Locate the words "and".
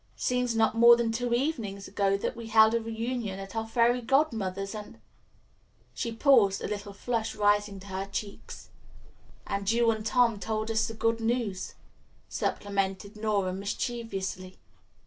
4.73-4.99, 9.45-9.71, 9.91-10.03